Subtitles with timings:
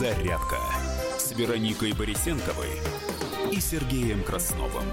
[0.00, 0.56] «Зарядка»
[1.18, 2.70] с Вероникой Борисенковой
[3.52, 4.86] и Сергеем Красновым.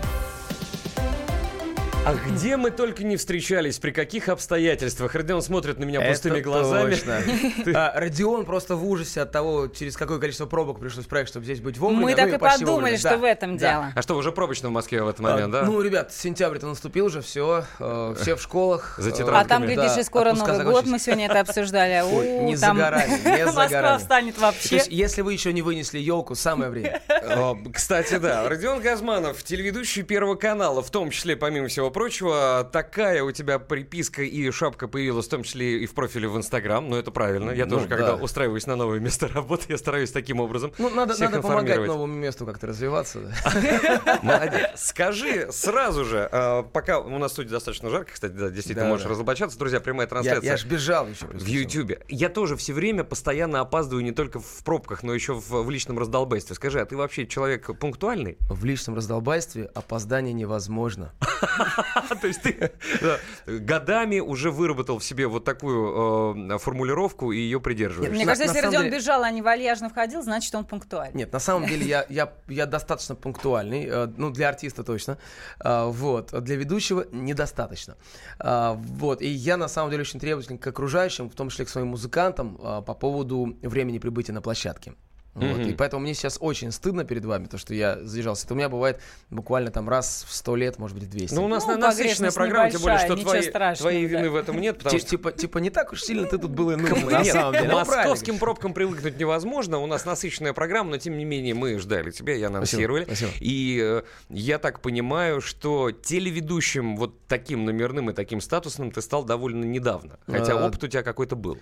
[2.07, 5.13] А где мы только не встречались, при каких обстоятельствах?
[5.13, 6.91] Родион смотрит на меня пустыми Это глазами.
[6.95, 7.21] точно.
[7.77, 11.59] А, Родион просто в ужасе от того, через какое количество пробок пришлось проехать, чтобы здесь
[11.59, 12.03] быть вовремя.
[12.03, 13.71] Мы ну так и подумали, что Да, в этом да.
[13.71, 13.93] дело.
[13.93, 15.63] А что, уже пробочно в Москве в этот А, момент, да?
[15.63, 18.95] Ну, ребят, сентябрь-то наступил уже, все, все в школах.
[18.97, 19.41] За э, тетрадками.
[19.41, 22.01] А там, глядишь, и скоро Новый год, мы сегодня это обсуждали.
[22.45, 24.81] Не за горами, Москва встанет вообще.
[24.87, 27.01] если вы еще не вынесли елку, самое время.
[27.73, 33.31] Кстати, да, Родион Газманов, телеведущий Первого канала, в том числе, помимо всего прочего, такая у
[33.31, 37.09] тебя приписка и шапка появилась, в том числе и в профиле в Инстаграм, но это
[37.09, 37.49] правильно.
[37.49, 38.23] Я Ну, тоже, когда да.
[38.23, 42.13] устраиваюсь на новое место работы, я стараюсь таким образом Ну, надо, всех надо помогать новому
[42.13, 43.19] месту как-то развиваться.
[44.21, 44.69] Молодец.
[44.75, 48.91] Скажи сразу же, э, пока у нас в студии достаточно жарко, кстати, да, действительно, Да,
[48.91, 49.09] можешь да.
[49.09, 49.57] разоблачаться.
[49.57, 50.51] Друзья, прямая трансляция.
[50.51, 51.25] я ж бежал еще.
[51.25, 51.47] в.
[51.47, 52.03] Ютьюбе.
[52.09, 55.97] Я тоже все время постоянно опаздываю не только в пробках, но еще в, в личном
[55.97, 56.55] раздолбайстве.
[56.55, 58.37] Скажи, а ты вообще человек пунктуальный?
[58.51, 61.11] В личном раздолбайстве опоздание невозможно.
[62.21, 67.59] То есть ты да, годами уже выработал в себе вот такую э, формулировку и ее
[67.59, 68.15] придерживаешься.
[68.15, 71.17] Мне кажется, если Родион бежал, а не вальяжно входил, значит, он пунктуальный.
[71.17, 75.17] Нет, на самом деле я, я, я достаточно пунктуальный, э, ну, для артиста точно,
[75.59, 77.97] А, вот, для ведущего недостаточно.
[78.39, 81.87] Вот, и я на самом деле очень требователен к окружающим, в том числе к своим
[81.87, 84.93] музыкантам, по поводу времени прибытия на площадке.
[85.37, 85.69] Вот, Мгм.
[85.69, 88.45] И поэтому мне сейчас очень стыдно перед вами, то, что я задержался.
[88.45, 88.99] Это у меня бывает
[89.29, 91.35] буквально там раз в сто лет, может быть, в 200.
[91.35, 94.17] Ну, у нас Ну, на- насыщенная программа, тем более, что твои, страшного, твоей да.
[94.17, 96.71] вины в этом нет, потому что типа, типа не так уж сильно ты тут был
[96.71, 97.67] и нужен, на самом деле.
[97.69, 99.77] Ну, московским пробкам привыкнуть невозможно.
[99.77, 103.03] У нас насыщенная программа, но тем не менее мы ждали тебя и анонсировали.
[103.03, 103.45] Спасибо, спасибо.
[103.45, 109.23] И э, я так понимаю, что телеведущим вот таким номерным и таким статусным ты стал
[109.23, 110.17] довольно недавно.
[110.25, 111.59] Хотя А, опыт у тебя какой-то был.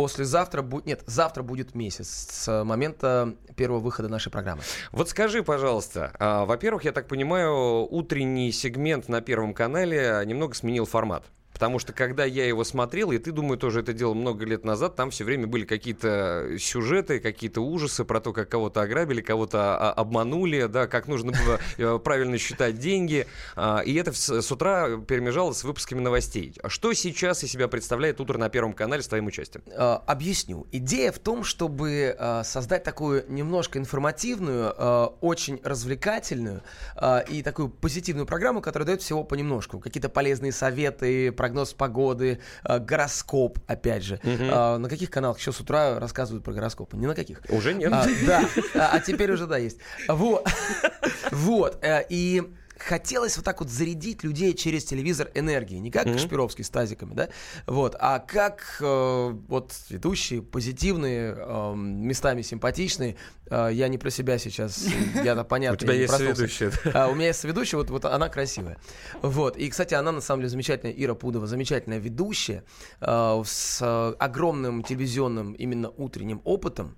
[0.00, 0.86] Послезавтра будет...
[0.86, 4.62] Нет, завтра будет месяц с момента первого выхода нашей программы.
[4.92, 10.86] Вот скажи, пожалуйста, а, во-первых, я так понимаю, утренний сегмент на Первом канале немного сменил
[10.86, 11.24] формат.
[11.60, 14.96] Потому что когда я его смотрел, и ты, думаю, тоже это делал много лет назад,
[14.96, 19.92] там все время были какие-то сюжеты, какие-то ужасы про то, как кого-то ограбили, кого-то а,
[19.92, 23.26] обманули, да, как нужно было э, правильно считать деньги.
[23.56, 26.54] А, И это с утра перемежалось с выпусками новостей.
[26.62, 29.62] А Что сейчас из себя представляет утро на Первом канале с твоим участием?
[29.66, 30.66] Э, Объясню.
[30.72, 36.62] Идея в том, чтобы э, создать такую немножко информативную, э, очень развлекательную
[36.96, 39.78] э, и такую позитивную программу, которая дает всего понемножку.
[39.78, 44.20] Какие-то полезные советы, прогноз погоды, э, гороскоп, опять же.
[44.22, 46.96] Э, На каких каналах еще с утра рассказывают про гороскопы?
[46.96, 47.42] Ни на каких.
[47.48, 47.92] Уже нет.
[47.92, 48.44] А, да,
[48.74, 49.78] а, а теперь уже да есть.
[50.08, 50.48] Вот,
[51.32, 52.42] вот, э, и
[52.82, 57.28] хотелось вот так вот зарядить людей через телевизор энергией, не как Кашпировский с тазиками, да,
[57.66, 63.16] вот, а как э, вот ведущие, позитивные, э, местами симпатичные.
[63.50, 64.86] Э, я не про себя сейчас,
[65.24, 65.74] я-то понятно.
[65.74, 68.78] У тебя есть соведущая, А, у меня есть соведущая, вот, вот она красивая.
[69.22, 69.56] Вот.
[69.56, 72.64] И, кстати, она на самом деле замечательная, Ира Пудова, замечательная ведущая
[73.00, 76.96] э, с э, огромным телевизионным именно утренним опытом.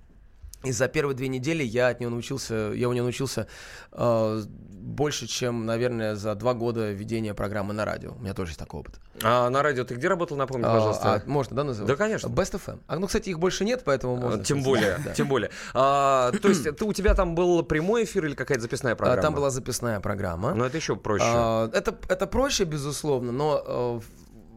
[0.64, 3.48] И за первые две недели я от нее научился, я у нее научился
[3.92, 8.12] э, больше, чем, наверное, за два года ведения программы на радио.
[8.12, 9.00] У меня тоже есть такой опыт.
[9.22, 11.14] А на радио ты где работал, напомни, А, пожалуйста.
[11.14, 11.88] а можно, да, называть?
[11.88, 12.28] Да, конечно.
[12.28, 12.80] Best FM.
[12.86, 14.40] А, ну, кстати, их больше нет, поэтому можно.
[14.40, 15.12] А, Тем более, Да.
[15.14, 15.50] тем более.
[15.74, 19.22] А, то есть ты, у тебя там был прямой эфир или какая-то записная А, программа?
[19.22, 20.54] Там была записная программа.
[20.54, 21.24] Ну, это еще проще.
[21.26, 24.00] А, это, это проще, безусловно, но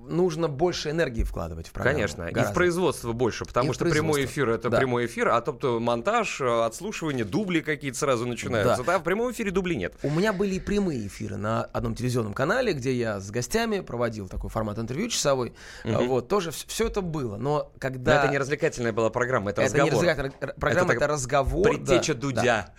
[0.09, 1.95] нужно больше энергии вкладывать в программу.
[1.97, 2.53] Конечно, и в Гораздо.
[2.55, 4.77] производство больше, потому И что прямой эфир это Да.
[4.77, 8.83] прямой эфир, а то монтаж, э, отслушивание, дубли какие-то сразу начинаются.
[8.83, 8.93] Да.
[8.93, 9.93] Да, в прямом эфире дублей нет.
[10.03, 14.27] У меня были и прямые эфиры на одном телевизионном канале, где я с гостями проводил
[14.27, 15.53] такой формат интервью часовой.
[15.83, 17.37] А, Вот, тоже все это было.
[17.37, 18.23] Но Но когда...
[18.23, 19.93] это не развлекательная была программа, это, это не разговор.
[19.93, 21.63] развлекательная р- программа, Это это, разговор.
[21.69, 22.41] Предтеча да, Дудя.
[22.43, 22.73] да.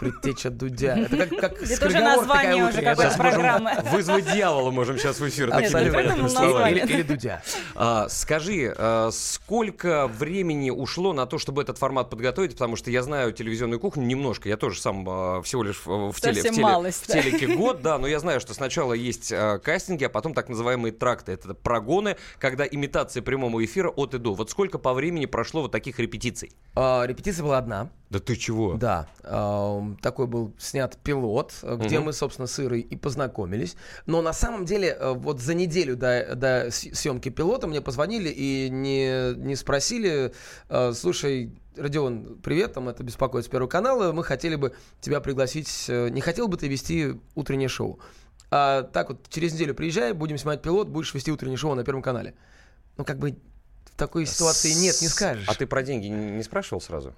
[0.00, 0.96] Предтеча Дудя.
[0.96, 3.70] Это как, как Это уже название такая уже какой-то программы.
[3.90, 5.50] Вызвать дьявола можем сейчас в эфир.
[5.50, 6.78] такими непонятными словами.
[6.78, 7.42] Или, Дудя.
[7.74, 12.52] А, скажи, а, сколько времени ушло на то, чтобы этот формат подготовить?
[12.52, 14.48] Потому что я знаю телевизионную кухню немножко.
[14.48, 17.22] Я тоже сам а, всего лишь в, в, теле, в, Совсем теле- малость, в да.
[17.22, 20.92] телеке год, да, но я знаю, что сначала есть а, кастинги, а потом так называемые
[20.92, 21.32] тракты.
[21.32, 24.34] Это прогоны, когда имитация прямого эфира от и до.
[24.34, 26.52] Вот сколько по времени прошло вот таких репетиций?
[26.74, 27.90] А, репетиция была одна.
[28.08, 28.74] Да ты чего?
[28.74, 29.08] Да,
[30.00, 32.06] такой был снят пилот, э, где Мгм.
[32.06, 33.76] мы, собственно, с Ирой и познакомились.
[34.06, 38.68] Но на самом деле, э, вот за неделю до, до съемки пилота мне позвонили и
[38.70, 40.32] не, не спросили,
[40.68, 45.86] э, слушай, Родион, привет, там это беспокоит с Первого канала, мы хотели бы тебя пригласить,
[45.88, 47.98] не хотел бы ты вести утреннее шоу?
[48.50, 52.00] А так вот, через неделю приезжай, будем снимать пилот, будешь вести утреннее шоу на Первом
[52.02, 52.34] канале.
[52.96, 53.36] Ну, как бы
[53.84, 55.46] в такой ситуации нет, не скажешь.
[55.48, 57.12] А ты про деньги не спрашивал сразу?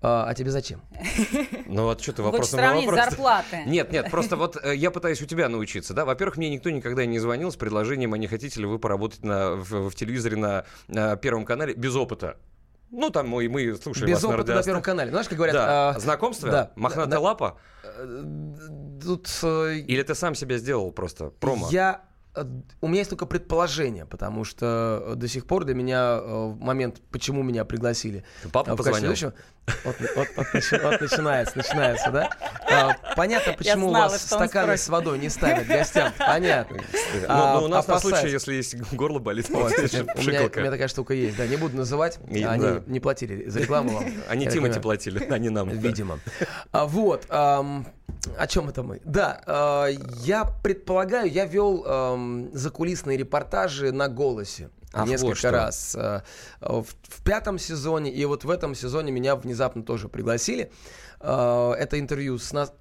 [0.00, 0.80] А, а тебе зачем?
[1.66, 2.94] Ну вот что ты вопрос на вопрос.
[2.94, 3.64] зарплаты.
[3.66, 6.04] Нет, нет, просто вот э, я пытаюсь у тебя научиться, да.
[6.04, 9.50] Во-первых, мне никто никогда не звонил с предложением, а не хотите ли вы поработать на,
[9.56, 12.36] в, в телевизоре на, на Первом канале без опыта.
[12.90, 15.10] Ну, там мы, мы слушали Без вас на опыта на радиоста- Первом канале.
[15.10, 15.54] Знаешь, как говорят...
[15.56, 17.20] Да, а, знакомство, да, мохнатая да.
[17.20, 18.24] лапа, э,
[19.02, 21.68] Тут э, или ты сам себя сделал просто промо?
[21.70, 22.02] Я
[22.80, 27.00] у меня есть только предположение, потому что э, до сих пор для меня э, момент,
[27.10, 28.24] почему меня пригласили.
[28.52, 29.08] Папа э, в качестве позвонил?
[29.08, 29.34] ведущего,
[29.84, 32.30] Вот, вот- вот вот начинается, начинается, да?
[32.70, 36.12] А, Понятно, почему у знала, вас что он стаканы с водой не ставят гостям.
[36.18, 36.76] Понятно.
[36.76, 40.60] Ну, А, ну, у нас на случай, если есть горло болит, вот, у, меня, у
[40.60, 42.82] меня такая штука есть, да, не буду называть, И- они да.
[42.86, 44.04] не платили за рекламу вам.
[44.28, 45.68] Они Тимати платили, а не нам.
[45.70, 46.20] Видимо.
[46.72, 47.26] А, вот.
[48.36, 49.00] о чем это мы?
[49.04, 51.84] Да, а, я предполагаю, я вел
[52.18, 54.70] ам, закулисные репортажи на голосе.
[54.92, 55.50] Ах, вот несколько что.
[55.50, 56.22] раз а,
[56.60, 60.72] в, в пятом сезоне, и вот в этом сезоне меня внезапно тоже пригласили.
[61.20, 62.72] А, это интервью с нас.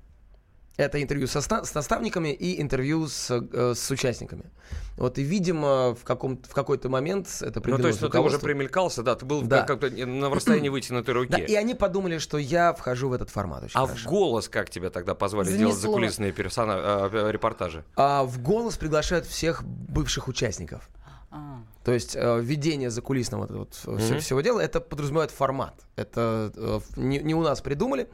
[0.77, 4.51] Это интервью со с наставниками и интервью с, э, с участниками.
[4.95, 8.37] Вот и, видимо, в, каком в какой-то момент это Ну, то есть, ну, ты уже
[8.39, 9.63] примелькался, да, ты был Да.
[9.63, 11.31] как-то на расстоянии вытянутой руки.
[11.31, 13.63] Да, и они подумали, что я вхожу в этот формат.
[13.63, 14.09] Очень А в хорошо.
[14.09, 15.67] голос как тебя тогда позвали Занесло.
[15.69, 17.09] делать закулисные персона...
[17.11, 17.83] э, репортажи?
[17.95, 20.87] А в голос приглашают всех бывших участников.
[21.31, 21.59] А.
[21.87, 24.19] То есть э, введение закулисного вот, всё- Мгм.
[24.19, 25.73] всего дела, это подразумевает формат.
[25.95, 28.09] Это э, не, не у нас придумали,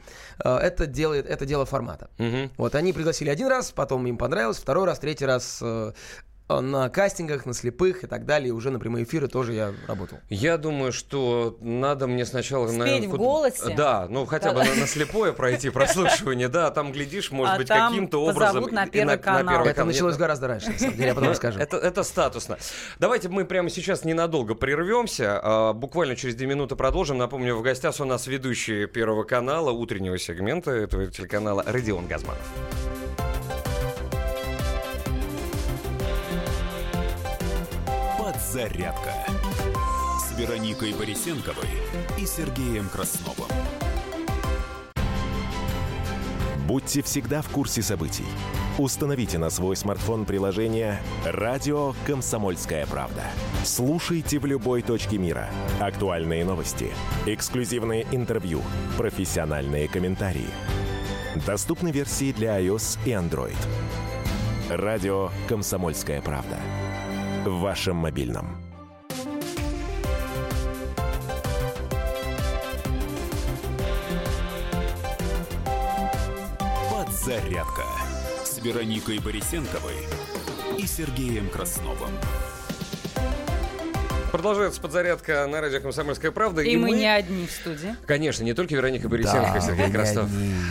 [0.45, 2.07] э, это делает это дело формата.
[2.19, 2.51] Мгм.
[2.57, 5.59] Вот они пригласили один раз, потом им понравилось, второй раз, третий раз
[6.61, 10.17] на кастингах, на слепых и так далее, и уже на прямые эфиры тоже я работал.
[10.29, 12.67] Я думаю, что надо мне сначала...
[12.67, 13.73] Спеть наверное, в куда- голосе?
[13.75, 17.67] Да, ну хотя бы на, на слепое пройти прослушивание, да, там, глядишь, может А быть,
[17.67, 18.63] каким-то образом...
[18.71, 19.53] на и Первый канал.
[19.53, 19.87] Первый это канал.
[19.91, 21.59] началось гораздо раньше, на самом деле, я потом расскажу.
[21.59, 22.57] Это, это статусно.
[22.99, 25.39] Давайте мы прямо сейчас ненадолго прервемся.
[25.43, 27.17] а, Буквально через две минуты продолжим.
[27.17, 32.41] Напомню, в гостях у нас ведущий Первого канала, утреннего сегмента этого телеканала Родион Газманов.
[38.53, 39.15] Подзарядка
[40.19, 41.67] с Вероникой Борисенковой
[42.19, 43.49] и Сергеем Красновым.
[46.67, 48.27] Будьте всегда в курсе событий.
[48.77, 53.23] Установите на свой смартфон приложение «Радио Комсомольская правда».
[53.63, 55.49] Слушайте в любой точке мира.
[55.79, 56.91] Актуальные новости,
[57.25, 58.61] эксклюзивные интервью,
[58.99, 60.51] профессиональные комментарии.
[61.47, 63.57] Доступны версии для iOS и Android.
[64.69, 66.59] «Радио Комсомольская правда».
[67.45, 68.55] В вашем мобильном.
[76.89, 77.83] Подзарядка
[78.45, 80.07] с Вероникой Борисенковой
[80.77, 82.11] и Сергеем Красновым.
[84.33, 86.63] Продолжается подзарядка на радио «Комсомольская правда».
[86.63, 87.95] И мы не одни в студии.
[88.07, 90.27] Конечно, не только Вероника Борисенко и Сергей Краснов,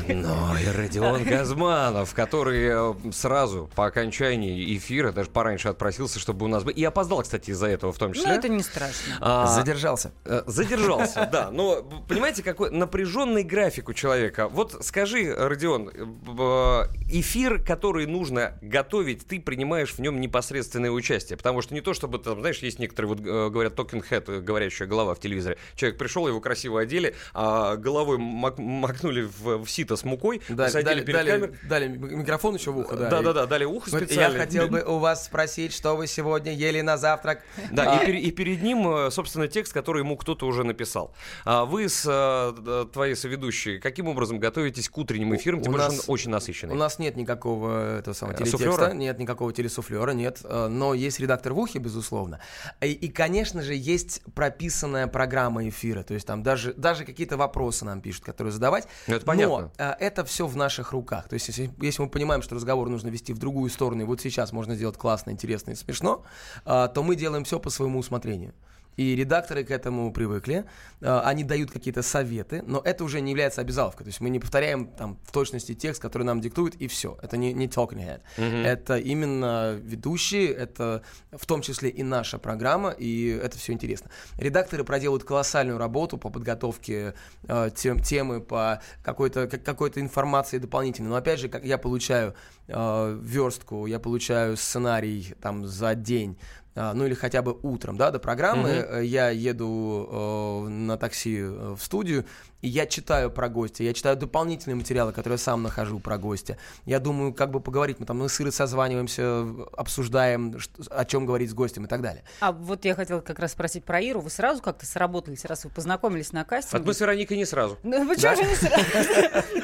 [0.09, 6.49] но и Родион Газманов, который э, сразу по окончании эфира, даже пораньше отпросился, чтобы у
[6.49, 6.77] нас быть.
[6.77, 8.31] И опоздал, кстати, из-за этого в том числе.
[8.31, 9.19] Ну, это не страшно.
[9.21, 10.11] А, Задержался.
[10.25, 11.53] Э, Задержался, да.
[11.53, 14.49] Но понимаете, какой напряженный график у человека.
[14.49, 21.37] Вот скажи, Родион, э, эфир, который нужно готовить, ты принимаешь в нем непосредственное участие.
[21.37, 25.15] Потому что не то, чтобы там, знаешь, есть некоторые, вот говорят, talking head, говорящая голова
[25.15, 25.57] в телевизоре.
[25.77, 30.65] Человек пришел, его красиво одели, а головой мак- макнули в, в сито с мукой, Да,
[30.65, 31.57] посадили дали, перед дали- камерой.
[31.69, 33.09] дали микрофон еще в ухо, да.
[33.11, 34.35] Да, да, и- да, дали ухо специально.
[34.37, 37.43] Я хотел бы у вас спросить, что вы сегодня ели на завтрак.
[37.71, 41.15] Да, А, и, пере- и перед ним, э, собственно, текст, который ему кто-то уже написал.
[41.45, 45.61] А вы с д- твоей соведущей каким образом готовитесь к утренним эфирам?
[45.61, 46.75] Тем У более, нас- он очень насыщенный.
[46.75, 48.93] У нас нет никакого этого самого Э, телетекста, суфлера?
[48.95, 52.41] нет никакого телесуфлера, нет, но есть редактор в ухе, безусловно.
[52.81, 57.85] И, и, конечно же, есть прописанная программа эфира, то есть там даже, даже какие-то вопросы
[57.85, 58.87] нам пишут, которые задавать.
[59.07, 59.73] Ну, это понятно.
[59.79, 61.29] Но э, это все в наших руках.
[61.29, 64.21] То есть если, если мы понимаем, что разговор нужно вести в другую сторону, и вот
[64.21, 66.25] сейчас можно сделать классно, интересно и смешно,
[66.65, 68.55] э, то мы делаем все по своему усмотрению.
[68.97, 70.65] И редакторы к этому привыкли.
[71.01, 74.05] Э, Они дают какие-то советы, но это уже не является обязаловкой.
[74.05, 77.17] То есть мы не повторяем там в точности текст, который нам диктуют, и все.
[77.23, 78.21] Это не, не talking head.
[78.65, 84.11] Это именно ведущие, это в том числе и наша программа, и это все интересно.
[84.39, 91.09] Редакторы проделают колоссальную работу по подготовке э, тем, темы, по какой-то, как- какой-то информации дополнительной.
[91.11, 92.35] Но опять же, как я получаю
[92.69, 96.37] э, верстку, я получаю сценарий там за день,
[96.75, 101.75] ну или хотя бы утром, да, до программы, э, я еду э, на такси э,
[101.79, 102.25] в студию,
[102.63, 106.57] и я читаю про гостя, я читаю дополнительные материалы, которые я сам нахожу про гостя.
[106.87, 109.45] Я думаю, как бы поговорить, мы там мы с Ирой созваниваемся,
[109.77, 112.23] обсуждаем, что- о чем говорить с гостем и так далее.
[112.41, 114.21] А вот я хотела как раз спросить про Иру.
[114.21, 116.85] Вы сразу как-то сработались, раз вы познакомились на А кастинге?
[116.87, 117.79] мы с Вероникой не сразу.
[117.83, 118.85] Ну, почему же не сразу?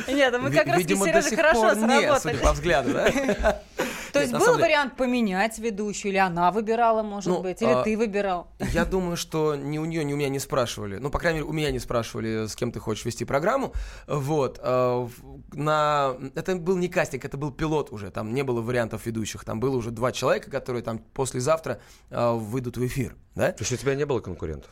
[0.09, 2.19] Нет, ну мы как раз с Сережей хорошо сработали.
[2.19, 3.63] судя по взгляду, да?
[4.13, 7.83] То есть был деле- вариант поменять ведущую, или она выбирала, может Ну, быть, или а,
[7.83, 8.49] ты выбирал?
[8.73, 10.97] Я думаю, что ни у нее, ни у меня не спрашивали.
[10.97, 13.73] Ну, по крайней мере, у меня не спрашивали, с кем ты хочешь вести программу.
[14.07, 14.59] Вот.
[14.63, 15.11] в-
[15.53, 16.17] На...
[16.35, 18.11] Это был не кастинг, это был пилот уже.
[18.11, 19.45] Там не было вариантов ведущих.
[19.45, 21.81] Там было уже два человека, которые там послезавтра
[22.11, 23.15] а, выйдут в эфир.
[23.35, 23.53] Да?
[23.53, 24.71] То есть у тебя не было конкурентов?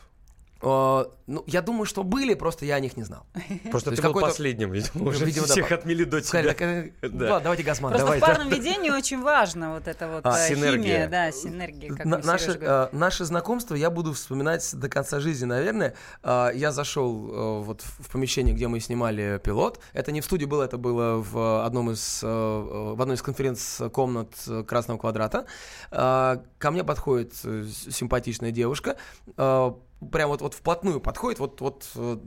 [0.61, 3.25] А, ну, я думаю, что были, просто я о них не знал.
[3.71, 6.53] Просто То ты был последним, видимо, уже Видимо, да, всех по- отмели до Сказали, тебя.
[6.53, 7.25] так, э, Да.
[7.25, 7.91] ладно, давайте Газман.
[7.91, 8.25] Просто давайте.
[8.25, 10.81] в парном ведении очень важно вот это вот А, э, синергия.
[10.83, 12.57] химия, да, синергия, как На- говорит.
[12.61, 15.93] э, наше знакомство я буду вспоминать до конца жизни, наверное.
[16.23, 19.79] Э, я зашел э, вот в помещение, где мы снимали пилот.
[19.93, 23.21] Это не в студии было, это было в одном из, э, э, в одной из
[23.21, 24.29] конференц-комнат
[24.65, 25.45] Красного квадрата.
[25.91, 28.95] Э, ко мне подходит симпатичная девушка.
[29.35, 29.71] э,
[30.11, 32.17] Прям вот, вот вплотную подходит, вот, вот э,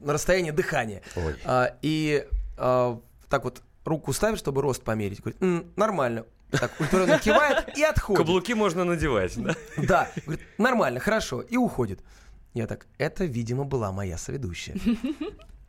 [0.00, 1.02] на расстоянии дыхания.
[1.16, 1.36] Ой.
[1.44, 2.26] А, и
[2.58, 5.20] а, так вот руку ставит, чтобы рост померить.
[5.20, 6.26] Говорит, «М, нормально.
[6.50, 8.18] Так, удовлетворенно кивает и отходит.
[8.18, 9.54] Каблуки можно надевать, да?
[9.76, 10.10] Да.
[10.24, 11.40] Говорит, нормально, хорошо.
[11.40, 12.00] И уходит.
[12.52, 14.76] Я так, это, видимо, была моя соведущая.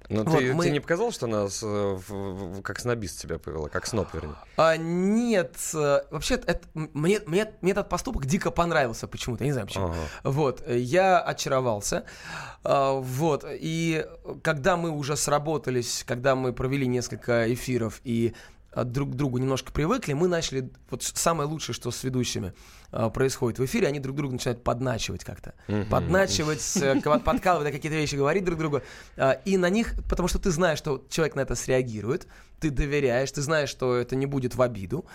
[0.10, 3.20] Но Вот ты, мы- тебе не показалось, что она с, э, в- в- как снобист
[3.20, 4.36] себя повела, как сноб, вернее?
[4.58, 9.52] А, нет, э, вообще, это, мне, мне, мне этот поступок дико понравился почему-то, я не
[9.54, 9.86] знаю почему.
[9.88, 9.96] Ага.
[10.24, 12.04] Вот, э, я очаровался.
[12.64, 14.06] Вот, и
[14.42, 18.34] когда мы уже сработались, когда мы провели несколько эфиров и
[18.84, 22.54] друг к другу немножко привыкли, мы начали, вот самое лучшее, что с ведущими
[22.92, 25.54] а, происходит в эфире, они друг друга начинают подначивать как-то.
[25.68, 25.86] Мгм.
[25.90, 28.82] Подначивать, э, подкалывать, какие-то вещи говорить друг другу.
[29.18, 32.28] А, И на них, потому что ты знаешь, что человек на это среагирует,
[32.60, 35.06] ты доверяешь, ты знаешь, что это не будет в обиду.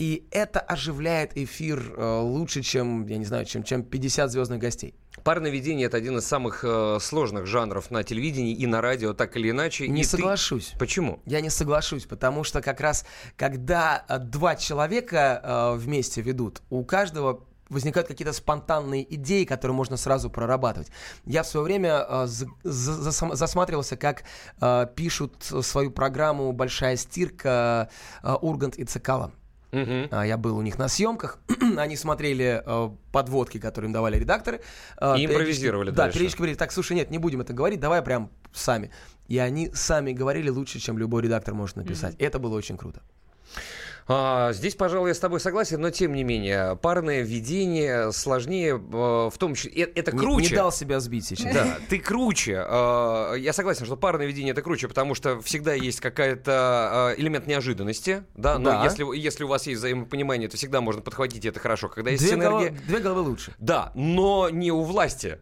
[0.00, 4.94] И это оживляет эфир э, лучше, чем, я не знаю, чем, чем 50 звездных гостей.
[5.24, 9.36] Парное видение это один из самых э, сложных жанров на телевидении и на радио, так
[9.36, 9.88] или иначе.
[9.88, 10.72] Не И ты- соглашусь.
[10.78, 11.20] Почему?
[11.26, 13.04] Я не соглашусь, потому что как раз,
[13.36, 19.98] когда э, два человека э, вместе ведут, у каждого возникают какие-то спонтанные идеи, которые можно
[19.98, 20.88] сразу прорабатывать.
[21.26, 24.24] Я в свое время э, за- за- засматривался, как
[24.62, 27.90] э, пишут свою программу «Большая стирка»
[28.22, 29.32] э, Ургант и Цикало.
[29.72, 31.38] А, Я был у них на съемках.
[31.78, 34.60] Они смотрели э, подводки, которые им давали редакторы.
[35.00, 38.30] Э, И импровизировали Да, периодически говорили, так, слушай, нет, не будем это говорить, давай прям
[38.52, 38.90] сами.
[39.28, 42.16] И они сами говорили лучше, чем любой редактор может написать.
[42.18, 43.00] Это было очень круто.
[44.12, 49.30] А, здесь, пожалуй, я с тобой согласен, но тем не менее, парное видение сложнее, э,
[49.32, 50.50] в том числе, э, это Не- круче.
[50.50, 51.54] Не, дал себя сбить сейчас.
[51.54, 52.64] Да, ты круче.
[52.68, 57.46] Э, Я согласен, что парное видение это круче, потому что всегда есть какая-то э, элемент
[57.46, 58.58] неожиданности, да.
[58.58, 58.84] Но Да.
[58.84, 61.88] если если у вас есть взаимопонимание, то всегда можно подхватить и это хорошо.
[61.88, 63.54] Когда есть Две, синергия, голов- две головы лучше.
[63.58, 65.38] да, но не у власти.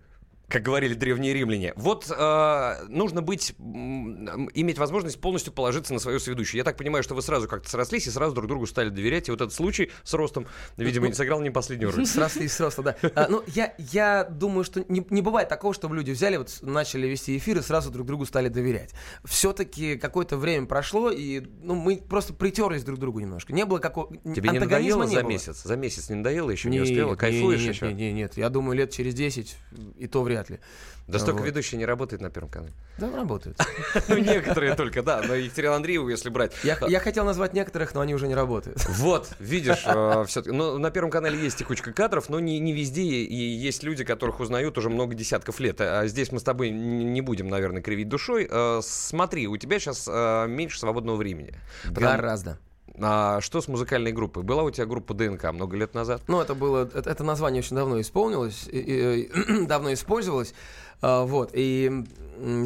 [0.49, 1.75] Как говорили древние римляне.
[1.77, 6.59] Вот э, нужно быть, иметь возможность полностью положиться на свою сведущую.
[6.59, 9.29] Я так понимаю, что вы сразу как-то срослись и сразу друг другу стали доверять.
[9.29, 10.47] И вот этот случай с ростом,
[10.79, 12.07] видимо, не сыграл не последнюю роль.
[12.19, 12.97] Срослись, сросло, да.
[13.15, 17.07] А, ну, я, я думаю, что не, не бывает такого, чтобы люди взяли, вот начали
[17.07, 18.95] вести эфир и сразу друг другу стали доверять.
[19.25, 23.53] Все-таки какое-то время прошло, и ну, мы просто притерлись друг к другу немножко.
[23.53, 24.17] Не было какого...
[24.35, 25.31] Тебе не надоело не за было.
[25.31, 25.63] месяц?
[25.63, 26.71] За месяц не надоело еще?
[26.71, 27.17] Не Нет, успела?
[27.17, 27.87] Кайфуешь нет, еще?
[27.89, 29.57] Нет, нет, нет, я думаю, лет через 10
[29.99, 30.61] и то вряд ли.
[31.07, 31.47] Да столько Вот.
[31.47, 32.73] ведущий не работает на Первом канале.
[32.99, 33.59] Да, работают.
[34.09, 35.23] Ну, некоторые только, да.
[35.27, 36.53] Но Екатерину Андрееву, если брать.
[36.63, 38.85] Я, я хотел назвать некоторых, но они уже не работают.
[38.99, 40.51] Вот, видишь, все-таки.
[40.51, 43.03] Ну, на Первом канале есть текучка кадров, но не, везде.
[43.03, 45.81] И есть люди, которых узнают уже много десятков лет.
[45.81, 48.49] А здесь мы с тобой не будем, наверное, кривить душой.
[48.51, 50.07] Э, Смотри, у тебя сейчас
[50.49, 51.55] меньше свободного времени.
[51.85, 52.59] Гораздо.
[53.01, 54.43] А что с музыкальной группой?
[54.43, 56.23] Была у тебя группа ДНК много лет назад?
[56.27, 60.53] Ну, это было, это, это название очень давно исполнилось, и- и- давно использовалось.
[61.01, 62.05] А, вот, и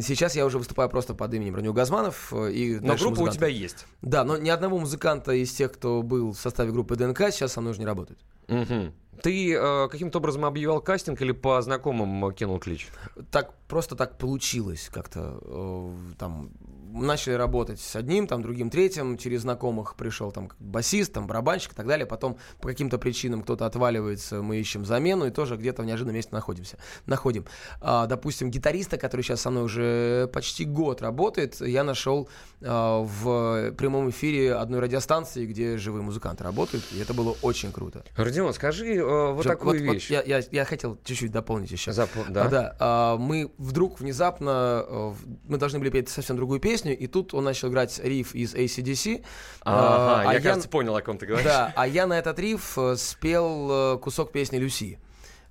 [0.01, 2.33] сейчас я уже выступаю просто под именем Ранил Газманов.
[2.33, 3.37] э, И Но группа у музыканты.
[3.37, 3.85] тебя есть.
[4.01, 7.61] Да, но ни одного музыканта из тех, кто был в составе группы ДНК, сейчас со
[7.61, 8.17] мной уже не работает.
[8.47, 8.91] Мгм.
[9.21, 12.87] Ты э, каким-то образом объявлял кастинг или по знакомым э, кинул клич?
[13.29, 15.37] Так, просто так получилось как-то.
[15.43, 16.49] э, Там
[16.93, 21.75] начали работать с одним, там, другим, третьим, через знакомых пришел там басист, там, барабанщик и
[21.75, 22.05] так далее.
[22.05, 26.29] Потом по каким-то причинам кто-то отваливается, мы ищем замену и тоже где-то в неожиданном месте
[26.33, 26.77] находимся.
[27.05, 27.45] Находим.
[27.81, 32.29] А, допустим, гитариста, который сейчас со мной уже почти год работает, я нашел
[32.61, 38.03] а, в прямом эфире одной радиостанции, где живые музыканты работают, и это было очень круто.
[38.15, 40.09] Родион, скажи, э, вот Причем такую вот- вот вещь.
[40.11, 41.91] я, я, я хотел чуть-чуть дополнить еще.
[41.91, 42.47] Запо- А, да?
[42.49, 45.13] да, а, мы вдруг внезапно, э,
[45.47, 49.23] мы должны были петь совсем другую песню, и тут он начал играть риф из ACDC.
[49.61, 51.45] а, Ага, а я, кажется, понял, о ком ты говоришь.
[51.45, 54.99] Да, а я на этот риф э, спел э, кусок песни Люси.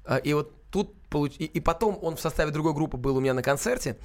[0.04, 3.20] А, И вот тут получ- и, и потом он в составе другой группы был у
[3.20, 3.96] меня на концерте.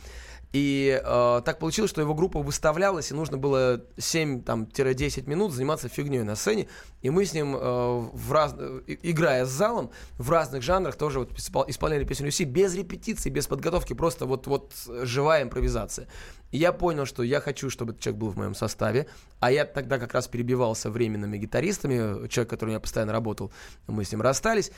[0.58, 6.24] И э, так получилось, что его группа выставлялась, и нужно было 7-10 минут заниматься фигней
[6.24, 6.68] на сцене.
[7.04, 8.56] И мы с ним, э, в раз...
[8.58, 13.30] э, играя с залом, в разных жанрах тоже вот испол- исполняли песню Люси без репетиции,
[13.30, 14.74] без подготовки, просто вот, вот
[15.04, 16.08] живая импровизация.
[16.52, 19.06] И я понял, что я хочу, чтобы этот человек был в моем составе.
[19.40, 22.28] А я тогда как раз перебивался временными гитаристами.
[22.30, 23.52] Человек, который у меня постоянно работал,
[23.86, 24.72] мы с ним расстались.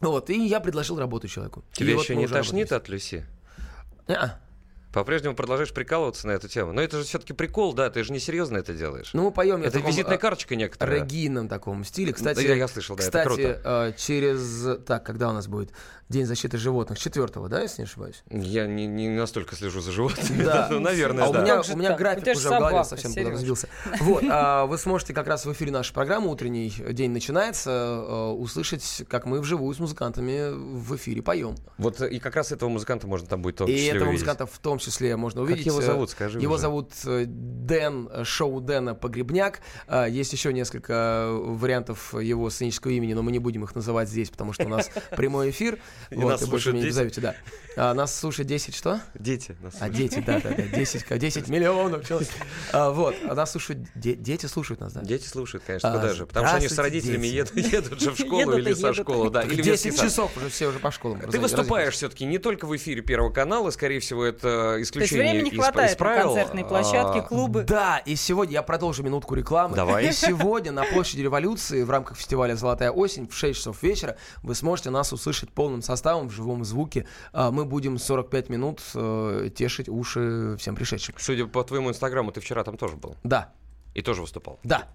[0.00, 1.64] Вот, и я предложил работу человеку.
[1.72, 2.82] Тебя И вот еще мы не тошнит работаем.
[2.82, 3.26] от Люси?
[4.06, 4.43] Не-а.
[4.94, 6.72] По-прежнему продолжаешь прикалываться на эту тему.
[6.72, 9.10] Но это же все-таки прикол, да, ты же не серьезно это делаешь.
[9.12, 11.00] Ну, мы поем это таком, визитная карточка некоторая.
[11.02, 12.12] Регинном таком стиле.
[12.12, 13.60] Кстати, Я- я слышал, да, это кстати, круто.
[13.64, 14.78] э, через...
[14.86, 15.70] Так, когда у нас будет
[16.10, 16.98] День защиты животных?
[16.98, 18.22] Четвертого, да, если не ошибаюсь?
[18.30, 20.44] Я не, не настолько слежу за животными.
[20.44, 20.68] Да.
[20.70, 21.40] Ну, наверное, А у да.
[21.42, 21.94] меня, у меня?
[21.94, 23.68] У график тебя же уже в голове совсем куда разбился.
[24.00, 29.04] Вот, а, вы сможете как раз в эфире нашей программы «Утренний день начинается» э, услышать,
[29.08, 31.56] как мы вживую с музыкантами в эфире поем.
[31.78, 34.20] Вот и как раз этого музыканта можно там будет в том И числе этого увидеть.
[34.26, 35.66] музыканта в том числе можно Как увидеть.
[35.66, 36.62] его Э, зовут, скажи Его уже.
[36.62, 39.60] зовут э, Дэн, э, шоу Дэна Погребняк.
[40.08, 44.52] Есть еще несколько вариантов его сценического имени, но мы не будем их называть здесь, потому
[44.52, 45.78] что у нас прямой эфир.
[46.10, 46.94] И Вот, нас и больше слушают меня не дети.
[46.96, 47.34] зовете, да.
[47.76, 49.00] А, Нас слушает 10 что?
[49.14, 49.56] Дети.
[49.62, 49.96] нас А слушают.
[49.96, 52.28] дети, да, да, да, 10, ка- 10 миллионов человек.
[52.72, 55.00] А, вот, а нас слушают, де- дети слушают нас, да?
[55.02, 56.26] Дети слушают, конечно, А, куда же.
[56.26, 58.96] Потому что они с родителями едут, едут же в школу или со едут.
[58.96, 59.30] школы.
[59.30, 60.08] Да, или в детский 10 сад.
[60.10, 61.20] часов уже все уже по школам.
[61.20, 65.56] Ты выступаешь все-таки не только в эфире Первого канала, скорее всего, это исключение времени из-
[65.58, 66.26] хватает из правил.
[66.34, 67.64] концертные площадки, А, клубы.
[67.64, 69.74] Да, и сегодня я продолжу минутку рекламы.
[69.76, 70.08] Давай.
[70.08, 74.54] И сегодня на площади революции в рамках фестиваля «Золотая осень» в 6 часов вечера вы
[74.54, 77.06] сможете нас услышать полным составом в живом звуке.
[77.32, 81.14] А, Мы будем 45 минут э, тешить уши всем пришедшим.
[81.18, 83.16] Судя по твоему инстаграму, ты вчера там тоже был.
[83.22, 83.52] Да,
[83.94, 84.58] И тоже выступал.
[84.64, 84.88] да.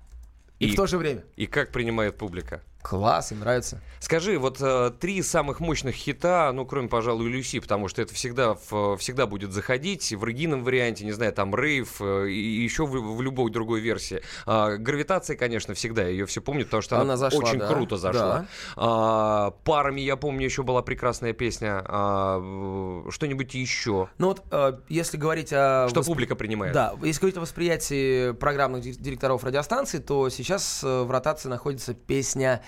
[0.59, 1.23] И, И- в то же время.
[1.37, 2.61] И как принимает публика?
[2.81, 3.81] Класс, им нравится.
[3.99, 8.55] Скажи, вот э, три самых мощных хита, ну, кроме, пожалуй, Люси, потому что это всегда,
[8.69, 12.91] в- всегда будет заходить в оригинальном варианте, не знаю, там, рейв, э, и еще в,
[13.17, 14.21] в любой другой версии.
[14.45, 17.67] А, гравитация, конечно, всегда, ее все помнят, потому что она, Она зашла, очень да.
[17.67, 18.21] круто зашла.
[18.39, 18.47] Да.
[18.77, 21.83] А, парами, я помню, еще была прекрасная песня.
[21.85, 25.87] А, что-нибудь еще, Ну вот, э, если говорить о...
[25.89, 26.73] что восп- публика принимает.
[26.73, 31.93] Да, если говорить о восприятии программных ди- директоров радиостанций, то сейчас э, в ротации находится
[31.93, 32.61] песня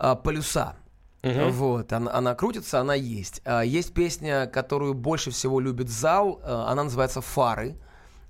[0.00, 0.76] э, «Полюса».
[1.22, 1.50] Мгм.
[1.50, 3.42] Вот, она, она крутится, она есть.
[3.44, 7.76] А, Есть песня, которую больше всего любит зал, э, она называется «Фары».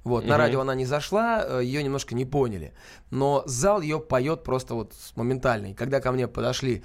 [0.05, 0.39] Вот, на Мгм.
[0.39, 2.73] радио она не зашла, ее немножко не поняли.
[3.11, 5.67] Но зал ее поет просто вот моментально.
[5.73, 6.83] И когда ко мне подошли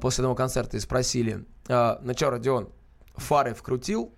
[0.00, 2.68] после одного концерта и спросили, э, ну что, Родион,
[3.16, 4.12] фары вкрутил?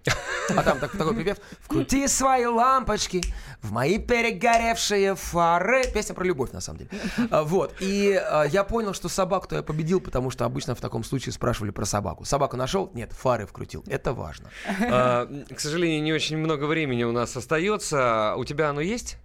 [0.56, 1.38] А там так- такой припев.
[1.60, 3.20] Вкрути свои лампочки
[3.62, 5.84] в мои перегоревшие фары.
[5.92, 6.90] Песня про любовь, на самом деле.
[7.30, 7.74] А, Вот.
[7.80, 11.70] И а, я понял, что собаку-то я победил, потому что обычно в таком случае спрашивали
[11.72, 12.24] про собаку.
[12.24, 12.90] Собаку нашел?
[12.94, 13.82] Нет, фары вкрутил.
[13.88, 14.50] Это важно.
[14.80, 18.34] А, к сожалению, не очень много времени у нас остается.
[18.36, 19.18] У тебя оно есть?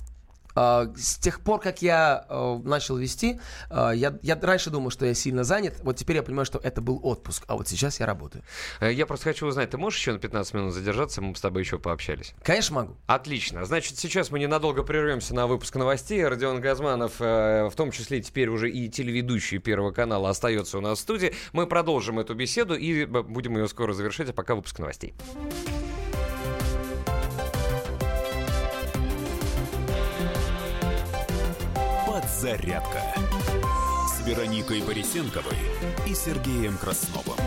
[0.56, 5.06] А, С тех пор, как я э, начал вести, э, я, я раньше думал, что
[5.06, 5.76] я сильно занят.
[5.84, 8.44] Вот теперь я понимаю, что это был отпуск, а вот сейчас я работаю.
[8.80, 11.62] Э, Я просто хочу узнать, ты можешь еще на 15 минут задержаться, мы с тобой
[11.64, 12.34] еще пообщались?
[12.44, 12.98] Конечно, могу.
[13.08, 13.66] Отлично.
[13.66, 16.26] Значит, сейчас мы ненадолго прервемся на выпуск новостей.
[16.26, 21.02] Родион Газманов, в том числе теперь уже и телеведущий Первого канала, остается у нас в
[21.02, 21.34] студии.
[21.54, 25.14] Мы продолжим эту беседу и будем ее скоро завершить, а пока выпуск новостей.
[32.42, 33.04] Подзарядка
[34.08, 35.54] с Вероникой Борисенковой
[36.08, 37.38] и Сергеем Красновым.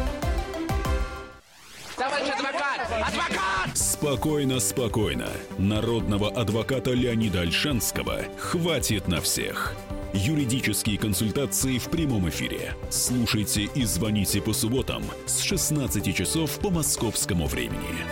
[3.74, 5.26] Спокойно, спокойно.
[5.58, 9.74] Народного адвоката Леонида Альшанского хватит на всех.
[10.12, 12.76] Юридические консультации в прямом эфире.
[12.88, 18.04] Слушайте и звоните по субботам с 16 часов по московскому времени.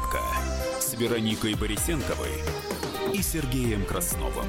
[0.00, 2.32] Подзарядка с Вероникой Борисенковой
[3.12, 4.46] и Сергеем Красновым.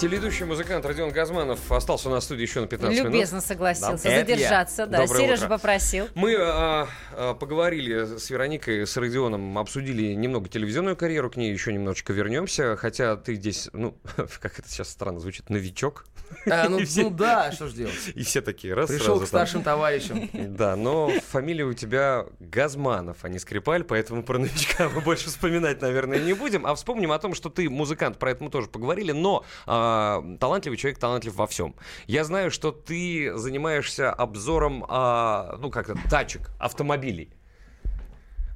[0.00, 3.12] Телеведущий музыкант Родион Газманов остался у нас в студии еще на 15 минут.
[3.12, 4.18] Любезно согласился Да.
[4.18, 5.02] Задержаться, да.
[5.02, 5.56] Доброе Сережа утро.
[5.56, 6.08] попросил.
[6.16, 11.72] Мы а, а, поговорили с Вероникой, с Родионом, обсудили немного телевизионную карьеру, к ней еще
[11.72, 13.96] немножечко вернемся, хотя ты здесь, ну,
[14.40, 16.06] как это сейчас странно звучит, новичок.
[16.50, 17.94] А, ну, все- ну да, что ж делать.
[18.14, 19.26] И все такие, раз, Пришел сразу к там.
[19.28, 20.28] старшим товарищам.
[20.52, 25.80] Да, но фамилия у тебя Газманов, а не Скрипаль, поэтому про новичка мы больше вспоминать,
[25.80, 26.66] наверное, не будем.
[26.66, 30.76] А вспомним о том, что ты музыкант, про это мы тоже поговорили, но а, талантливый
[30.78, 31.74] человек талантлив во всем.
[32.06, 37.30] Я знаю, что ты занимаешься обзором, а, ну как это, тачек, автомобилей.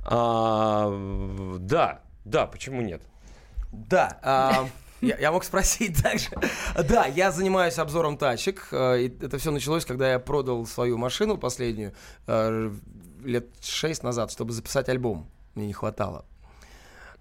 [0.04, 0.90] А,
[1.58, 3.02] да, да, почему нет?
[3.72, 4.68] Да, а,
[5.00, 6.30] я, я мог спросить также.
[6.88, 8.68] Да, я занимаюсь обзором тачек.
[8.72, 11.92] э, это все началось, когда я продал свою машину последнюю
[12.26, 12.70] э,
[13.24, 15.30] лет шесть назад, чтобы записать альбом.
[15.54, 16.24] Мне не хватало.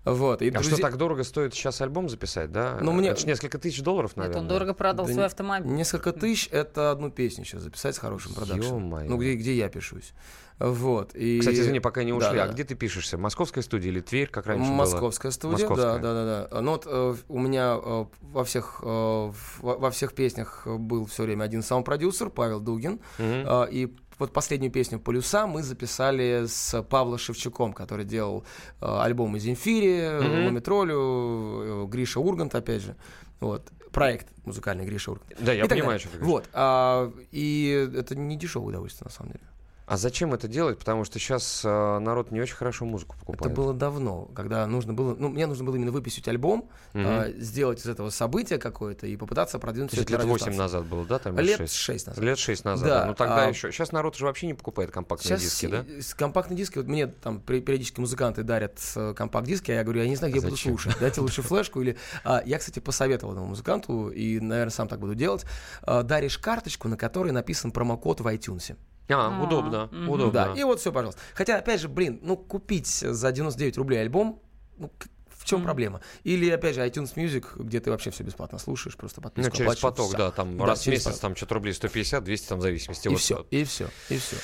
[0.06, 0.42] Вот.
[0.42, 2.78] И А что друзья- так дорого стоит сейчас альбом записать, да?
[2.82, 4.34] Ну, мне- Это ж несколько тысяч долларов, наверное.
[4.36, 5.72] Это он дорого продал Да свой автомобиль.
[5.72, 8.90] Несколько тысяч это одну песню сейчас записать с хорошим продакшеном.
[9.08, 10.14] Ну, где, где я пишусь.
[10.58, 11.14] Вот.
[11.16, 11.40] И...
[11.40, 12.38] Кстати, извини, пока не ушли.
[12.38, 12.54] Да, а да.
[12.54, 13.18] где ты пишешься?
[13.18, 14.72] Московская студия или Тверь, как раньше?
[14.72, 15.98] Московская студия, Московская.
[16.00, 16.62] да, да, да, да.
[16.62, 21.24] Ну вот э, у меня э, во всех э, в- во всех песнях был все
[21.24, 23.44] время один саунд-продюсер Павел Дугин, Мгм.
[23.46, 28.46] Э, и вот последнюю песню «Полюса» мы записали с Павлом Шевчуком, который делал
[28.82, 30.46] э, альбомы «Земфире», Мгм.
[30.48, 32.96] «Ломитролю», э, Гриша Ургант, опять же.
[33.40, 33.72] Вот.
[33.92, 35.34] Проект музыкальный Гриша Ургант.
[35.40, 36.32] Да, я И понимаю, что ты говоришь.
[36.34, 36.50] Вот.
[36.54, 39.44] а, и это не дешевое удовольствие, на самом деле.
[39.88, 40.80] А зачем это делать?
[40.80, 43.52] Потому что сейчас э, народ не очень хорошо музыку покупает.
[43.52, 47.06] Это было давно, когда нужно было, ну, мне нужно было именно выпустить альбом, Мгм.
[47.08, 50.58] а, сделать из этого событие какое-то и попытаться продвинуть То есть лет 8 радиостанции.
[50.58, 51.20] назад было, да?
[51.20, 51.76] Там, Лет шесть?
[51.76, 52.24] 6 назад.
[52.24, 53.06] Лет 6 назад, Да, да.
[53.06, 53.72] Ну тогда а- еще.
[53.72, 55.86] Сейчас народ же вообще не покупает компактные Сейчас диски, да?
[56.02, 60.10] с- компактные диски, вот мне там периодически музыканты дарят э, компакт-диски, а я говорю, я
[60.10, 60.98] не знаю, где А я буду слушать.
[61.00, 61.96] Дайте лучше флешку или...
[62.24, 65.46] А, я, кстати, посоветовал этому музыканту, и, наверное, сам так буду делать.
[65.84, 68.76] А, даришь карточку, на которой написан промокод в iTunes.
[69.10, 70.10] А, А, удобно, мгм.
[70.10, 70.32] удобно.
[70.32, 71.22] Да, и вот все, пожалуйста.
[71.34, 74.42] Хотя, опять же, блин, ну, купить за 99 рублей альбом,
[74.78, 74.92] ну,
[75.30, 75.66] в чем Мгм.
[75.66, 76.02] проблема?
[76.24, 79.62] Или, опять же, iTunes Music, где ты вообще все бесплатно слушаешь, просто Ну, подписку через
[79.74, 80.18] оплачиваешь, поток, всё.
[80.18, 81.22] да, там Да, раз в через месяц, поток.
[81.22, 83.08] там что-то рублей 150, 200, там в зависимости.
[83.08, 83.20] И вот.
[83.20, 84.38] все, и все, и все.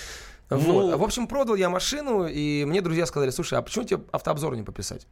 [0.51, 0.99] Ну- Вот.
[0.99, 4.63] В общем, продал я машину, и мне друзья сказали, слушай, а почему тебе автообзор не
[4.63, 5.07] пописать?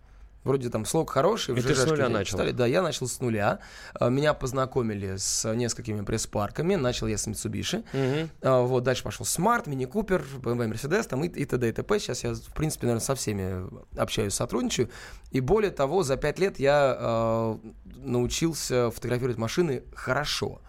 [0.45, 2.37] Вроде там слог хороший, в И ты с нуля начал?
[2.37, 2.51] читали.
[2.51, 3.59] Да, я начал с нуля.
[3.93, 6.75] А, Меня познакомили с несколькими пресс-парками.
[6.75, 7.83] Начал я с Mitsubishi.
[7.91, 8.29] Мгм.
[8.41, 11.67] А, Вот, дальше пошел Smart, Mini Cooper, BMW, Mercedes, там и, и т.д.
[11.67, 11.99] и т.п.
[11.99, 14.89] Сейчас я, в принципе, наверное, со всеми общаюсь, сотрудничаю.
[15.31, 17.55] И более того, за пять лет я э,
[17.97, 20.61] научился фотографировать машины хорошо.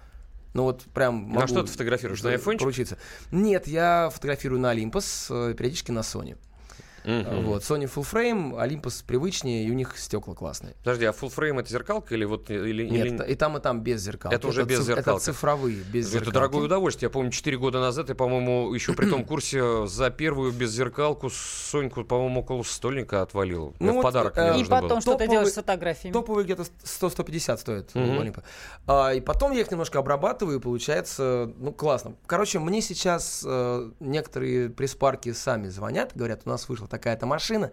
[0.53, 2.23] Ну вот прям На могу что ты фотографируешь?
[2.25, 2.63] На айфончик?
[2.63, 2.99] поручиться.
[3.31, 6.37] Нет, я фотографирую на Olympus, э, периодически на Sony.
[7.05, 7.45] Мгм.
[7.47, 10.75] Вот, Sony Full Frame, Olympus привычнее, и у них стекла классные.
[10.85, 13.81] Подожди, а full frame это зеркалка или вот или, Нет, или- и там, и там
[13.81, 14.33] без зеркал.
[14.33, 15.09] Это уже без зеркалки.
[15.09, 16.35] Это цифровые, без Это зеркалки.
[16.35, 17.09] дорогое удовольствие.
[17.09, 22.05] Я помню, 4 года назад я, по-моему, еще при том курсе за первую беззеркалку Соньку,
[22.05, 23.75] по-моему, около стольника отвалил.
[23.79, 24.83] Ну Мне в вот, подарок э, И нужно было.
[24.83, 26.13] потом, что ты Топовый- делаешь с фотографиями?
[26.13, 27.95] Топовые где-то 100-150 стоит.
[27.95, 28.17] Мгм.
[28.17, 28.43] у Олимпа.
[28.87, 32.15] А, и потом я их немножко обрабатываю, и получается, ну, классно.
[32.27, 37.71] Короче, мне сейчас э, некоторые пресс-парки сами звонят, говорят, у нас вышла такая-то машина,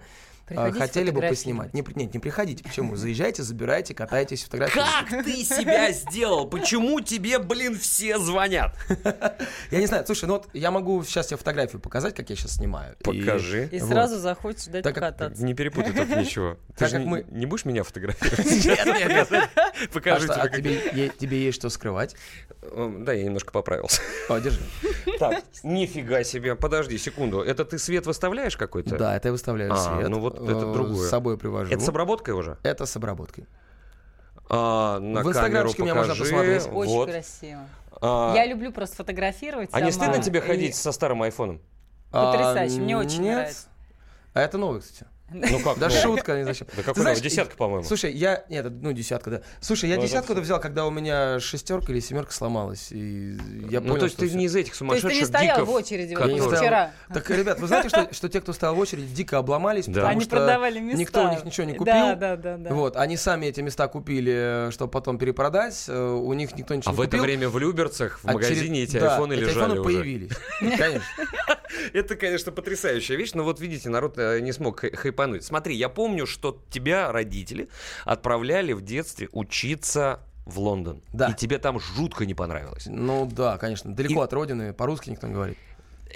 [0.47, 1.73] Приходите хотели бы поснимать.
[1.73, 2.63] Не, нет, не приходите.
[2.63, 2.95] Почему?
[2.95, 4.91] Заезжайте, забирайте, катайтесь, фотографируйте.
[5.09, 6.47] Как ты себя сделал?
[6.47, 8.75] Почему тебе, блин, все звонят?
[9.71, 12.55] Я не знаю, слушай, ну вот я могу сейчас тебе фотографию показать, как я сейчас
[12.55, 12.95] снимаю.
[13.03, 13.67] Покажи.
[13.71, 13.89] И Вот.
[13.89, 15.43] сразу захочешь как- покататься.
[15.43, 16.57] Не перепутай только ничего.
[16.69, 18.65] Ты Так же как не, мы- не будешь меня фотографировать?
[18.65, 19.49] Нет, нет, нет.
[19.55, 20.77] А Покажи что, а тебе.
[20.77, 22.15] тебе, е- тебе есть что скрывать?
[22.61, 24.01] как- Да, я немножко поправился.
[24.29, 24.59] О, держи.
[25.19, 26.55] Так, нифига себе.
[26.55, 27.41] Подожди секунду.
[27.41, 28.97] Это ты свет выставляешь какой-то?
[28.97, 30.09] Да, это я выставляю А, свет.
[30.09, 31.07] ну вот это э, другое.
[31.07, 31.71] С собой привожу.
[31.73, 32.57] Это с обработкой уже?
[32.63, 33.47] Это с обработкой.
[34.49, 36.67] А, на В инстаграмчике меня можно посмотреть.
[36.71, 37.09] Очень Вот.
[37.09, 37.61] красиво.
[38.01, 40.05] А, Я люблю просто фотографировать А не сама.
[40.05, 41.61] стыдно тебе И- ходить со старым айфоном?
[42.11, 43.35] Потрясающе, мне очень нет.
[43.35, 43.67] нравится.
[44.33, 45.05] А это новый, кстати.
[45.29, 45.77] Ну как?
[45.77, 45.93] Да ну?
[45.95, 46.67] шутка, не зачем.
[46.75, 47.19] Да какой знаешь?
[47.19, 47.83] Десятка, по-моему.
[47.83, 48.45] Слушай, я...
[48.49, 49.41] Нет, это, ну, десятка, да.
[49.59, 50.45] Слушай, я Ну, это десятку-то всё.
[50.45, 52.91] взял, когда у меня шестерка или семерка сломалась.
[52.91, 53.37] И
[53.69, 54.37] я ну, понял, то есть ты всё.
[54.37, 56.51] не из этих То есть сумасшедших ты не стоял в очереди вот как стоял.
[56.55, 56.91] вчера.
[57.13, 59.93] Так, ребят, вы знаете, что, что те, кто стоял в очереди, дико обломались, Да.
[59.93, 60.97] потому Они что продавали места.
[60.99, 61.93] никто у них ничего не купил.
[61.93, 62.57] Да, да, да.
[62.57, 62.73] да.
[62.73, 65.85] Вот, они сами эти места купили, чтобы потом перепродать.
[65.89, 67.23] э, У них никто ничего А не в это купил.
[67.23, 69.83] время в Люберцах, в А магазине через- эти да, айфоны эти лежали айфоны уже.
[69.83, 70.31] появились.
[70.59, 71.01] Конечно.
[71.93, 75.43] Это, конечно, потрясающая вещь, но вот видите, народ э, не смог хай- хайпануть.
[75.43, 77.67] Смотри, я помню, что тебя родители
[78.05, 81.01] отправляли в детстве учиться в Лондон.
[81.13, 81.29] Да.
[81.29, 82.87] И тебе там жутко не понравилось.
[82.89, 83.93] Ну да, конечно.
[83.93, 85.57] Далеко И- от родины, по-русски никто не говорит.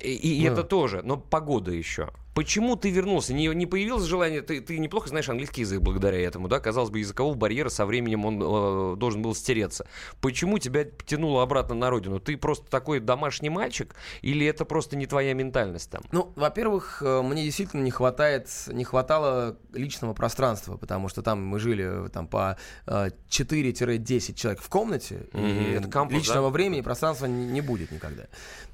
[0.01, 0.53] И, и Ну.
[0.53, 2.11] это тоже, но погода еще.
[2.33, 3.33] Почему ты вернулся?
[3.33, 6.59] Не, не появилось желание, ты, ты неплохо знаешь английский язык благодаря этому, да?
[6.59, 9.85] Казалось бы, языкового барьера со временем он э, должен был стереться.
[10.21, 12.19] Почему тебя тянуло обратно на родину?
[12.19, 16.03] Ты просто такой домашний мальчик или это просто не твоя ментальность там?
[16.11, 21.59] Ну, во-первых, э, мне действительно не хватает, не хватало личного пространства, потому что там мы
[21.59, 26.53] жили э, там по э, 4-10 человек в комнате, Мгм, и это кампус, личного да?
[26.53, 28.23] времени и пространства не, не будет никогда.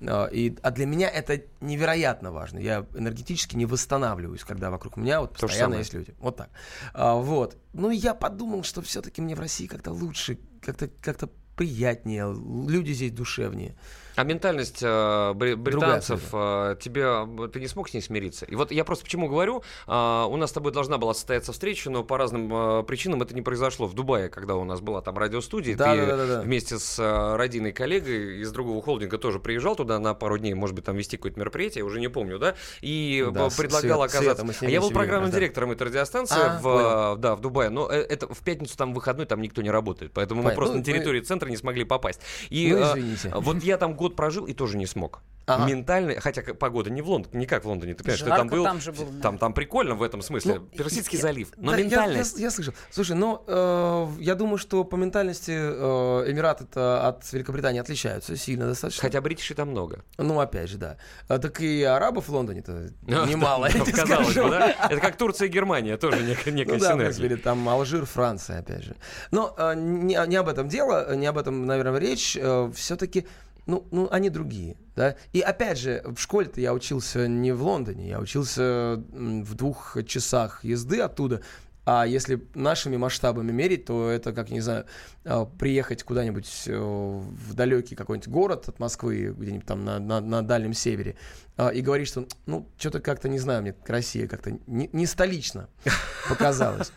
[0.01, 2.59] Э, и, а для меня это невероятно важно.
[2.59, 6.15] Я энергетически не восстанавливаюсь, когда вокруг меня вот постоянно есть люди.
[6.19, 6.49] Вот так.
[6.93, 7.57] А, вот.
[7.73, 12.33] Ну, я подумал, что все-таки мне в России как-то лучше, как-то как приятнее,
[12.69, 13.75] люди здесь душевнее.
[14.17, 18.45] А ментальность э, британцев, э, тебе, э, ты не смог с ней смириться?
[18.45, 19.91] И вот я просто почему говорю, э,
[20.27, 23.43] у нас с тобой должна была состояться встреча, но по разным э, причинам это не
[23.43, 25.75] произошло в Дубае, когда у нас была там радиостудия.
[25.75, 26.41] Да, ты да, да, да.
[26.41, 30.75] вместе с э, родиной коллегой из другого холдинга тоже приезжал туда на пару дней, может
[30.75, 32.55] быть, там вести какое-то мероприятие, я уже не помню, да?
[32.81, 34.45] И Да, э, предлагал Свет- оказаться...
[34.45, 35.37] Мы с А я был программным да.
[35.37, 37.13] директором этой радиостанции А, в, понял.
[37.13, 40.11] э, да, в Дубае, но э, это в пятницу там выходной, там никто не работает,
[40.11, 40.55] поэтому мы Понятно.
[40.57, 42.21] просто Ну, на территории центра не смогли попасть.
[42.49, 43.31] И, Ну, э, извините.
[43.35, 45.21] вот я там год прожил и тоже не смог.
[45.49, 45.65] Ага.
[45.65, 48.47] Ментально, хотя погода не в Лондоне, не как в Лондоне, ты понимаешь, что я там
[48.49, 49.21] Жарко был, там же было, да.
[49.21, 52.35] там, там прикольно в этом смысле, Ну, Персидский я- залив, но Да, я- ментальность.
[52.37, 52.73] Я, я слышал.
[52.91, 59.01] Слушай, ну, э, я думаю, что по ментальности э, Эмираты-то от Великобритании отличаются сильно достаточно.
[59.01, 60.03] Хотя бритишей там много.
[60.17, 60.97] Ну, опять же, да.
[61.29, 64.75] А, так и арабов в Лондоне-то немало, я Казалось бы, да?
[64.89, 67.37] Это как Турция и Германия, тоже некая, некая Ну да, синергия.
[67.37, 68.97] там Алжир, Франция, опять же.
[69.31, 72.37] Но э, не, не об этом дело, не об этом, наверное, речь.
[72.75, 73.25] все-таки,
[73.67, 75.15] ну, ну, они другие, да.
[75.33, 80.63] И опять же, в школе-то я учился не в Лондоне, я учился в двух часах
[80.63, 81.41] езды оттуда.
[81.89, 84.85] А если нашими масштабами мерить, то это, как, не знаю,
[85.23, 90.41] э, приехать куда-нибудь э, в далекий какой-нибудь город от Москвы, где-нибудь там на, на- на
[90.41, 91.15] Дальнем Севере,
[91.55, 95.69] э, и говорить, что, ну, что-то как-то, не знаю, мне Россия как-то не, не столично
[96.27, 96.91] показалась.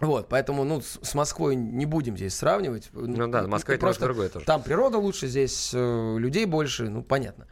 [0.00, 2.88] Вот, поэтому, ну, с, Москвой не будем здесь сравнивать.
[2.92, 4.46] Ну да, Москва это немножко другое тоже.
[4.46, 7.48] Там природа лучше, здесь э, людей больше, ну, понятно.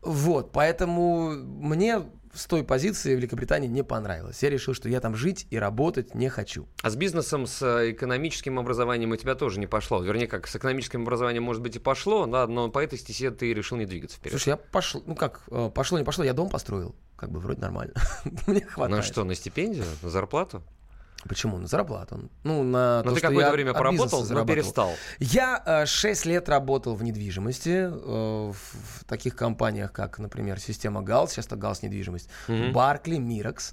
[0.00, 4.42] Вот, поэтому мне с той позиции Великобритании не понравилось.
[4.42, 6.68] Я решил, что я там жить и работать не хочу.
[6.82, 10.02] А с бизнесом, с э, экономическим образованием у тебя тоже не пошло.
[10.02, 13.52] Вернее, как с экономическим образованием, может быть, и пошло, да, но по этой стезе ты
[13.52, 14.32] решил не двигаться вперед.
[14.32, 17.60] Слушай, я пошел, ну как, э, пошло, не пошло, я дом построил, как бы вроде
[17.60, 17.94] нормально.
[18.46, 18.96] Мне хватает.
[18.96, 20.62] Ну что, на стипендию, на зарплату?
[21.28, 21.58] Почему?
[21.58, 22.30] На зарплату.
[22.44, 24.92] Ну, на Ну то, ты какое-то время от поработал, но перестал.
[25.18, 31.02] Я э, 6 лет работал в недвижимости, э, в, в таких компаниях, как, например, система
[31.02, 32.72] ГАЛС, сейчас это ГАЛС недвижимость, Мгм.
[32.72, 33.72] Баркли, Миракс.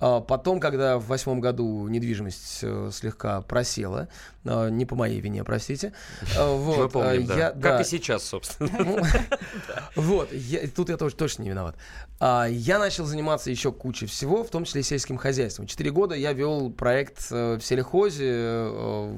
[0.00, 4.08] А Потом, когда в восьмом году недвижимость э, слегка просела,
[4.44, 5.92] э, не по моей вине, простите,
[6.36, 7.34] э, вот, Мы помним, э, да.
[7.38, 8.70] я- Как да, и сейчас, собственно.
[8.78, 8.98] ну,
[9.96, 11.76] Вот, я- тут я тоже точно не виноват.
[12.18, 15.66] А, Я начал заниматься еще кучей всего, в том числе сельским хозяйством.
[15.66, 19.14] Четыре года я вел проект э, в сельхозе э,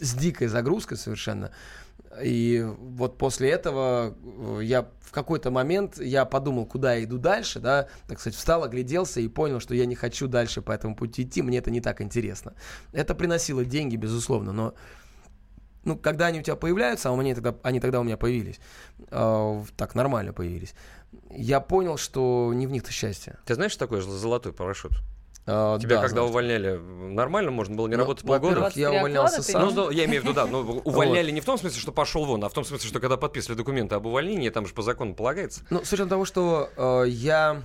[0.00, 1.50] с дикой загрузкой совершенно.
[2.22, 7.60] И вот после этого э, я в какой-то момент я подумал, куда я иду дальше,
[7.60, 11.22] да, так сказать, встал, огляделся и понял, что я не хочу дальше по этому пути
[11.22, 12.54] идти, мне это не так интересно.
[12.92, 14.74] Это приносило деньги, безусловно, но
[15.84, 18.58] ну, когда они у тебя появляются, а у меня тогда, они тогда у меня появились,
[19.10, 20.74] э, так нормально появились,
[21.30, 23.38] я понял, что не в них-то счастье.
[23.44, 24.92] Ты знаешь, что такое золотой парашют?
[25.46, 26.28] Э, Тебя да, когда знаю.
[26.28, 28.54] увольняли, нормально можно было не Ну, работать полгода?
[28.54, 29.74] я 23 увольнялся сам.
[29.74, 32.42] Ну, я имею в виду, да, ну, увольняли не в том смысле, что пошел вон,
[32.44, 35.62] а в том смысле, что когда подписывали документы об увольнении, там же по закону полагается.
[35.68, 37.62] Ну, с учетом того, что э, я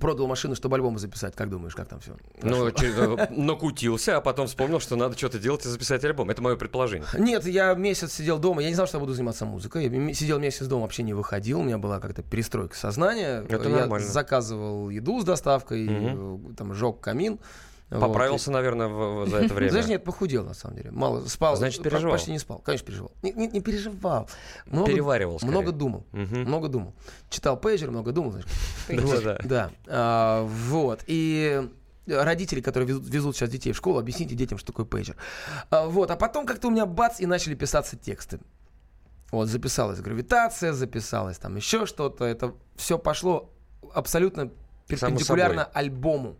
[0.00, 2.16] продал машину, чтобы альбом записать, как думаешь, как там все?
[2.42, 2.70] Ну,
[3.30, 6.30] накутился, а потом вспомнил, что надо что-то делать и записать альбом.
[6.30, 7.06] Это мое предположение.
[7.18, 9.88] Нет, я месяц сидел дома, я не знал, что я буду заниматься музыкой.
[9.88, 13.44] Я сидел месяц дома, вообще не выходил, у меня была как-то перестройка сознания.
[13.48, 14.06] Это я нормально.
[14.06, 17.38] заказывал еду с доставкой, э, там жег камин.
[17.90, 18.00] Вот.
[18.00, 19.72] Поправился, наверное, в- в- за это время.
[19.72, 20.90] Даже нет, похудел, на самом деле.
[20.90, 21.54] Мало спал.
[21.56, 22.12] Значит, переживал.
[22.14, 22.58] Почти не спал.
[22.60, 23.12] Конечно, переживал.
[23.22, 24.28] Не, не- не переживал.
[24.66, 25.50] Много, Переваривал скорее.
[25.52, 26.06] много думал.
[26.12, 26.40] Мгм.
[26.44, 26.94] Много думал.
[27.30, 28.32] Читал пейджер, много думал.
[28.32, 28.46] знаешь.
[28.88, 29.38] Да-да-да.
[29.44, 29.70] Да.
[29.86, 31.04] А, вот.
[31.06, 31.68] И
[32.06, 35.16] родители, которые везут, везут сейчас детей в школу, объясните детям, что такое пейджер.
[35.70, 36.10] А, вот.
[36.10, 38.40] А потом как-то у меня бац, и начали писаться тексты.
[39.30, 42.24] Вот, записалась гравитация, записалась там еще что-то.
[42.24, 43.50] Это все пошло
[43.92, 44.50] абсолютно
[44.88, 46.36] перпендикулярно альбому.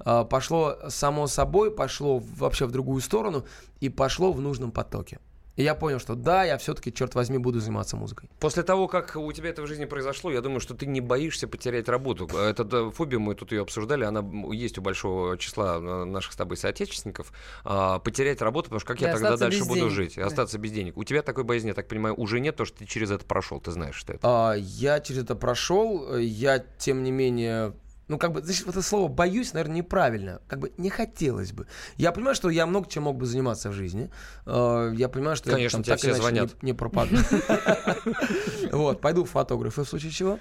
[0.00, 3.44] А, Пошло само собой, пошло вообще в другую сторону
[3.80, 5.18] и пошло в нужном потоке.
[5.56, 8.30] И я понял, что да, я все-таки, черт возьми, буду заниматься музыкой.
[8.38, 11.48] После того, как у тебя это в жизни произошло, я думаю, что ты не боишься
[11.48, 12.28] потерять работу.
[12.28, 16.36] Это да, фобия, мы тут ее обсуждали, она есть у большого числа э, наших с
[16.36, 17.32] тобой соотечественников.
[17.64, 20.14] А, потерять работу, потому что как я И тогда остаться дальше буду денег, жить?
[20.14, 20.26] да.
[20.26, 20.96] Остаться без денег.
[20.96, 23.58] У тебя такой боязни, я так понимаю, уже нет, то, что ты через это прошел,
[23.60, 24.20] ты знаешь, что это.
[24.22, 26.16] А, я через это прошел.
[26.16, 27.72] Я, тем не менее,
[28.08, 30.40] ну, как бы, значит, вот это слово «боюсь», наверное, неправильно.
[30.48, 31.66] Как бы не хотелось бы.
[31.96, 34.10] Я понимаю, что я много чем мог бы заниматься в жизни.
[34.46, 36.62] Э, Я понимаю, что Конечно, я тебе там, так все звонят.
[36.62, 37.16] не, не пропаду.
[38.72, 40.38] Вот, пойду в фотографы в случае чего.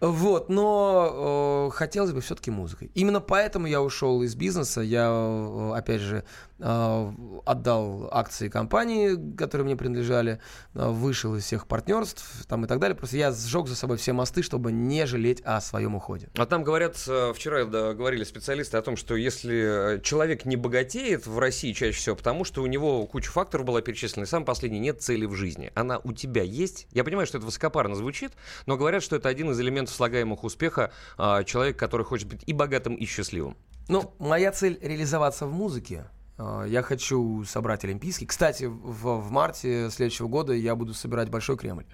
[0.00, 2.90] Вот, но э, хотелось бы все-таки музыкой.
[2.94, 4.80] Именно поэтому я ушел из бизнеса.
[4.80, 6.24] Я, э, опять же,
[6.58, 7.12] э,
[7.44, 10.40] отдал акции компании, которые мне принадлежали,
[10.74, 12.96] э, вышел из всех партнерств там, и так далее.
[12.96, 16.28] Просто я сжег за собой все мосты, чтобы не жалеть о своем уходе.
[16.36, 20.56] А там говорят, э, вчера да, говорили специалисты о том, что если э, человек не
[20.56, 24.44] богатеет в России чаще всего, потому что у него куча факторов была перечислена, и сам
[24.44, 25.72] последний нет цели в жизни.
[25.74, 26.86] Она у тебя есть.
[26.92, 28.32] Я понимаю, что это высокопарно звучит,
[28.66, 32.52] но говорят, что это один из элементов слагаемых успеха а, человека, который хочет быть и
[32.52, 33.56] богатым, и счастливым.
[33.88, 36.06] Ну, моя цель реализоваться в музыке.
[36.38, 38.26] Э, Я хочу собрать Олимпийский.
[38.26, 41.86] Кстати, в, в марте следующего года я буду собирать Большой Кремль.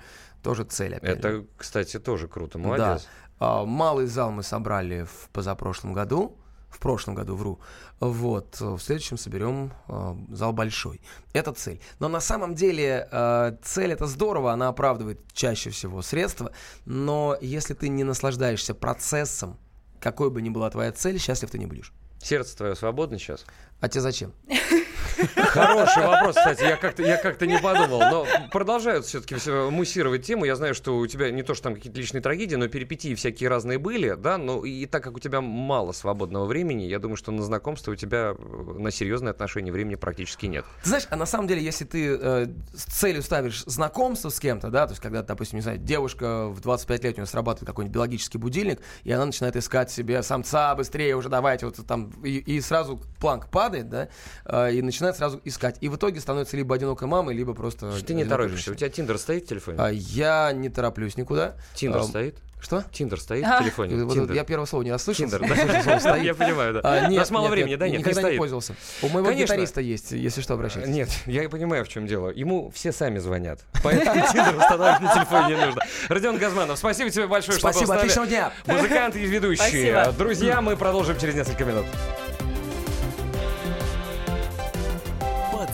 [0.42, 1.18] Тоже цель, опять.
[1.18, 2.58] Это, кстати, тоже круто.
[2.58, 3.08] Молодец.
[3.40, 3.60] Да.
[3.60, 6.38] А, Малый зал мы собрали в позапрошлом году.
[6.68, 7.60] В прошлом году, вру.
[8.00, 8.60] Вот.
[8.60, 11.00] В следующем соберем э, зал большой.
[11.32, 11.80] Это цель.
[12.00, 16.52] Но на самом деле э, цель это здорово, она оправдывает чаще всего средства.
[16.84, 19.58] Но если ты не наслаждаешься процессом,
[20.00, 21.92] какой бы ни была твоя цель, счастлив ты не будешь.
[22.22, 23.44] Сердце твое свободно сейчас?
[23.80, 24.32] А тебе зачем?
[25.36, 28.00] Хороший вопрос, кстати, я как-то, я как-то не подумал.
[28.00, 30.44] Но продолжают все-таки все муссировать тему.
[30.44, 33.48] Я знаю, что у тебя не то, что там какие-то личные трагедии, но перипетии всякие
[33.48, 37.32] разные были, да, но и так как у тебя мало свободного времени, я думаю, что
[37.32, 40.64] на знакомство у тебя э, на серьезные отношения времени практически нет.
[40.82, 44.70] Ты знаешь, а на самом деле, если ты э, с целью ставишь знакомство с кем-то,
[44.70, 47.94] да, то есть когда, допустим, не знаю, девушка в 25 лет, у нее срабатывает какой-нибудь
[47.94, 52.60] биологический будильник, и она начинает искать себе самца, быстрее уже давайте, вот там, и, и
[52.60, 54.08] сразу планка падает, да,
[54.44, 55.76] э, и начинает сразу искать.
[55.80, 57.92] И в итоге становится либо одинокой мамой, либо просто...
[58.04, 58.72] Ты не торопишься.
[58.72, 59.78] У тебя Tinder стоит в телефоне?
[59.80, 61.56] А, я не тороплюсь никуда.
[61.74, 62.36] Tinder а, стоит?
[62.58, 62.82] Что?
[62.90, 63.58] Tinder стоит А.
[63.60, 64.02] в телефоне?
[64.04, 64.34] Вот.
[64.34, 65.24] Я первого слова не расслышал.
[65.24, 66.00] Tinder, да?
[66.00, 66.16] слово.
[66.22, 66.80] Я понимаю, да.
[66.82, 68.38] А, У нет, нас мало нет, времени, нет, да, нет, не никогда не стоит.
[68.38, 68.74] пользовался.
[69.02, 69.52] У моего Конечно.
[69.52, 70.88] гитариста есть, если что, обращайтесь.
[70.88, 72.30] Нет, я понимаю, в чем дело.
[72.30, 73.60] Ему все сами звонят.
[73.84, 75.82] Поэтому Tinder устанавливать на телефоне не нужно.
[76.08, 78.52] Родион Газманов, спасибо тебе большое, что Спасибо, отличного дня.
[78.66, 79.94] Музыкант и ведущий.
[80.16, 81.86] Друзья, мы продолжим через несколько минут.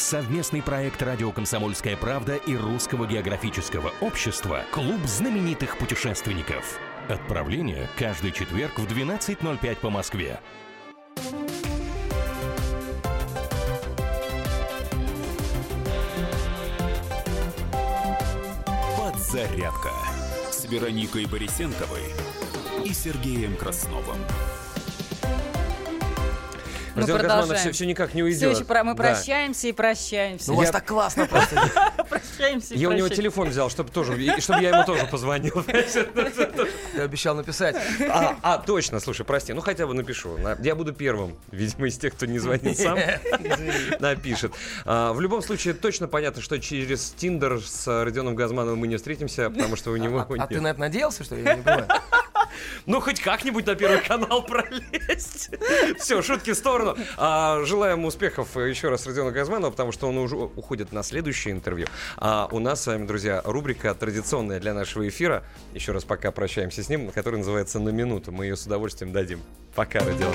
[0.00, 6.80] Совместный проект «Радио Комсомольская правда» и Русского географического общества «Клуб знаменитых путешественников».
[7.10, 10.40] Отправление каждый четверг в 12.05 по Москве.
[18.96, 19.92] Подзарядка
[20.50, 22.14] с Вероникой Борисенковой
[22.86, 24.18] и Сергеем Красновым.
[26.94, 27.60] Мы Родион Газманов продолжаем.
[27.60, 28.56] все, все никак не Все уйдет.
[28.56, 29.02] еще про- мы Да.
[29.02, 30.48] прощаемся и прощаемся.
[30.48, 31.56] Ну, у вас так классно просто.
[32.08, 35.64] Прощаемся и Я у него телефон взял, чтобы тоже, чтобы я ему тоже позвонил.
[36.94, 37.76] Я обещал написать.
[38.08, 40.36] А, а, точно, слушай, прости, ну хотя бы напишу.
[40.38, 42.98] На- Я буду первым, видимо, из тех, кто не звонит сам,
[44.00, 44.52] напишет.
[44.84, 49.50] А, в любом случае, точно понятно, что через Тиндер с Родионом Газмановым мы не встретимся,
[49.50, 51.36] потому что у него А ты на это надеялся, что?
[51.36, 51.88] Я не понимаю.
[52.86, 55.50] Ну, хоть как-нибудь на первый канал пролезть.
[55.98, 56.96] Все, шутки в сторону.
[57.16, 61.86] А, желаем успехов еще раз Родиону Газманову, потому что он уже уходит на следующее интервью.
[62.16, 65.44] А у нас с вами, друзья, рубрика традиционная для нашего эфира.
[65.74, 68.32] Еще раз пока прощаемся с ним, которая называется «На минуту».
[68.32, 69.40] Мы ее с удовольствием дадим.
[69.74, 70.34] Пока, Родион.